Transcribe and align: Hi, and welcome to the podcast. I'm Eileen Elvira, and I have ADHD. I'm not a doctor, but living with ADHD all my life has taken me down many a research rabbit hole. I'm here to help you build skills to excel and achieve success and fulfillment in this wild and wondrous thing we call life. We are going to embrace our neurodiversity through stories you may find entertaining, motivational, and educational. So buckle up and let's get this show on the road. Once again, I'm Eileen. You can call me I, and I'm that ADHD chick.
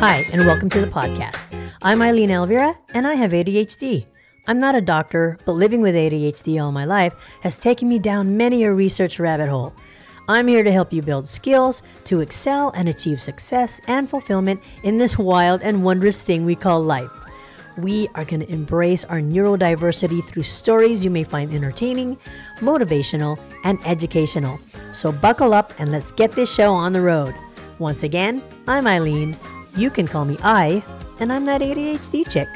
Hi, 0.00 0.24
and 0.32 0.46
welcome 0.46 0.70
to 0.70 0.80
the 0.80 0.86
podcast. 0.90 1.44
I'm 1.82 2.00
Eileen 2.00 2.30
Elvira, 2.30 2.74
and 2.94 3.06
I 3.06 3.14
have 3.14 3.32
ADHD. 3.32 4.06
I'm 4.46 4.58
not 4.58 4.74
a 4.74 4.80
doctor, 4.80 5.38
but 5.44 5.52
living 5.52 5.82
with 5.82 5.94
ADHD 5.94 6.62
all 6.62 6.72
my 6.72 6.86
life 6.86 7.12
has 7.42 7.58
taken 7.58 7.88
me 7.88 7.98
down 7.98 8.36
many 8.36 8.64
a 8.64 8.72
research 8.72 9.18
rabbit 9.20 9.48
hole. 9.48 9.74
I'm 10.28 10.48
here 10.48 10.62
to 10.62 10.72
help 10.72 10.92
you 10.92 11.02
build 11.02 11.28
skills 11.28 11.82
to 12.04 12.20
excel 12.20 12.70
and 12.70 12.88
achieve 12.88 13.20
success 13.20 13.80
and 13.86 14.08
fulfillment 14.08 14.62
in 14.84 14.96
this 14.96 15.18
wild 15.18 15.60
and 15.62 15.84
wondrous 15.84 16.22
thing 16.22 16.46
we 16.46 16.54
call 16.54 16.82
life. 16.82 17.10
We 17.76 18.08
are 18.14 18.24
going 18.24 18.40
to 18.40 18.52
embrace 18.52 19.04
our 19.04 19.20
neurodiversity 19.20 20.24
through 20.24 20.44
stories 20.44 21.04
you 21.04 21.10
may 21.10 21.24
find 21.24 21.52
entertaining, 21.52 22.18
motivational, 22.60 23.38
and 23.64 23.78
educational. 23.86 24.58
So 25.02 25.10
buckle 25.10 25.52
up 25.52 25.72
and 25.80 25.90
let's 25.90 26.12
get 26.12 26.30
this 26.30 26.48
show 26.48 26.72
on 26.72 26.92
the 26.92 27.00
road. 27.00 27.34
Once 27.80 28.04
again, 28.04 28.40
I'm 28.68 28.86
Eileen. 28.86 29.36
You 29.76 29.90
can 29.90 30.06
call 30.06 30.24
me 30.24 30.38
I, 30.44 30.80
and 31.18 31.32
I'm 31.32 31.44
that 31.46 31.60
ADHD 31.60 32.30
chick. 32.30 32.46